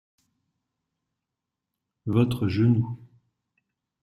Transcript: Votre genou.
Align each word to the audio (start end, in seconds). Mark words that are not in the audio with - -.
Votre 2.07 2.47
genou. 2.47 2.97